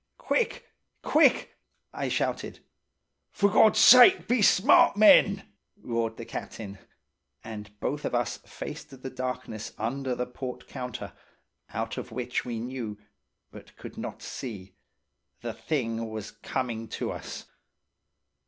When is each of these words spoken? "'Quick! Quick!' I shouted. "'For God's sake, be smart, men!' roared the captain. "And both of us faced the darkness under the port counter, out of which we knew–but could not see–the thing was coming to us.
"'Quick! 0.17 0.65
Quick!' 1.03 1.59
I 1.93 2.09
shouted. 2.09 2.59
"'For 3.29 3.51
God's 3.51 3.77
sake, 3.77 4.27
be 4.27 4.41
smart, 4.41 4.97
men!' 4.97 5.43
roared 5.79 6.17
the 6.17 6.25
captain. 6.25 6.79
"And 7.43 7.69
both 7.79 8.03
of 8.03 8.15
us 8.15 8.37
faced 8.37 9.03
the 9.03 9.09
darkness 9.11 9.73
under 9.77 10.15
the 10.15 10.25
port 10.25 10.67
counter, 10.67 11.13
out 11.71 11.99
of 11.99 12.11
which 12.11 12.43
we 12.43 12.59
knew–but 12.59 13.75
could 13.75 13.95
not 13.95 14.23
see–the 14.23 15.53
thing 15.53 16.09
was 16.09 16.31
coming 16.31 16.87
to 16.87 17.11
us. 17.11 17.45